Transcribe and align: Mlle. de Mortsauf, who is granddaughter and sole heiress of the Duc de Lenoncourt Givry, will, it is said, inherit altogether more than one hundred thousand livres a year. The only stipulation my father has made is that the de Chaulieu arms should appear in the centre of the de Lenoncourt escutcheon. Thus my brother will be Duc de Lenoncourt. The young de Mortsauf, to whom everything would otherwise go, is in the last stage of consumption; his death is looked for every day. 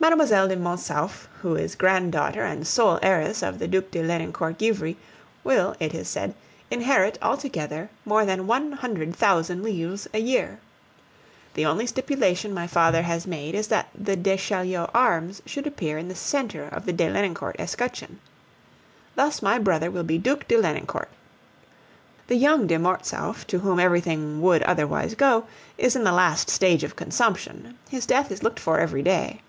Mlle. 0.00 0.48
de 0.48 0.56
Mortsauf, 0.56 1.26
who 1.42 1.56
is 1.56 1.74
granddaughter 1.74 2.42
and 2.44 2.64
sole 2.66 3.00
heiress 3.02 3.42
of 3.42 3.58
the 3.58 3.66
Duc 3.68 3.90
de 3.90 4.00
Lenoncourt 4.00 4.56
Givry, 4.56 4.96
will, 5.42 5.74
it 5.80 5.92
is 5.92 6.08
said, 6.08 6.34
inherit 6.70 7.18
altogether 7.20 7.90
more 8.06 8.24
than 8.24 8.46
one 8.46 8.72
hundred 8.72 9.14
thousand 9.14 9.62
livres 9.64 10.06
a 10.14 10.20
year. 10.20 10.60
The 11.54 11.66
only 11.66 11.84
stipulation 11.84 12.54
my 12.54 12.66
father 12.68 13.02
has 13.02 13.26
made 13.26 13.54
is 13.56 13.66
that 13.68 13.88
the 13.92 14.14
de 14.16 14.36
Chaulieu 14.36 14.86
arms 14.94 15.42
should 15.44 15.66
appear 15.66 15.98
in 15.98 16.08
the 16.08 16.14
centre 16.14 16.68
of 16.68 16.86
the 16.86 16.92
de 16.92 17.10
Lenoncourt 17.10 17.56
escutcheon. 17.58 18.20
Thus 19.16 19.42
my 19.42 19.58
brother 19.58 19.90
will 19.90 20.04
be 20.04 20.16
Duc 20.16 20.46
de 20.46 20.56
Lenoncourt. 20.56 21.10
The 22.28 22.36
young 22.36 22.66
de 22.68 22.76
Mortsauf, 22.78 23.44
to 23.48 23.58
whom 23.58 23.80
everything 23.80 24.40
would 24.42 24.62
otherwise 24.62 25.16
go, 25.16 25.46
is 25.76 25.96
in 25.96 26.04
the 26.04 26.12
last 26.12 26.48
stage 26.48 26.82
of 26.84 26.96
consumption; 26.96 27.76
his 27.90 28.06
death 28.06 28.30
is 28.30 28.44
looked 28.44 28.60
for 28.60 28.78
every 28.78 29.02
day. 29.02 29.42